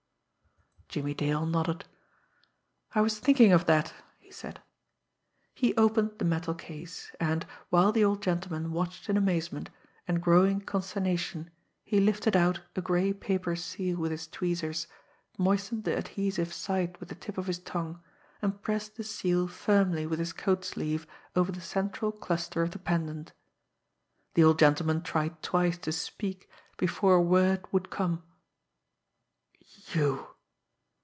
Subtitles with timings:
[0.93, 1.85] Jimmie Dale nodded.
[2.93, 4.61] "I was thinking of that," he said.
[5.55, 9.69] He opened the metal case; and, while the old gentleman watched in amazement
[10.05, 11.49] and growing consternation,
[11.85, 14.87] he lifted out a gray paper seal with his tweezers,
[15.37, 18.03] moistened the adhesive side with the tip of his tongue,
[18.41, 21.07] and pressed the seal firmly with his coat sleeve
[21.37, 23.31] over the central cluster of the pendant.
[24.33, 28.23] The old gentleman tried twice to speak before a word would come.
[29.93, 30.27] "You!